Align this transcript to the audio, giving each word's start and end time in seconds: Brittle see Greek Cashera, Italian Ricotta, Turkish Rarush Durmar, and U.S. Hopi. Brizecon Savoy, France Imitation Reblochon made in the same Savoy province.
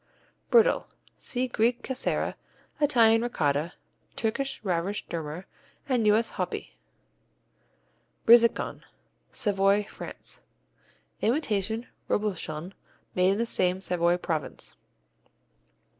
Brittle 0.49 0.87
see 1.19 1.47
Greek 1.47 1.83
Cashera, 1.83 2.33
Italian 2.79 3.21
Ricotta, 3.21 3.73
Turkish 4.15 4.59
Rarush 4.63 5.05
Durmar, 5.05 5.45
and 5.87 6.07
U.S. 6.07 6.31
Hopi. 6.37 6.73
Brizecon 8.25 8.81
Savoy, 9.31 9.83
France 9.87 10.41
Imitation 11.21 11.85
Reblochon 12.09 12.73
made 13.13 13.33
in 13.33 13.37
the 13.37 13.45
same 13.45 13.79
Savoy 13.79 14.17
province. 14.17 14.75